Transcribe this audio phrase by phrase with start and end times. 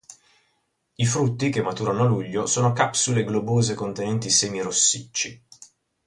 [0.95, 5.39] I frutti, che maturano a luglio, sono capsule globose contenenti semi rossicci.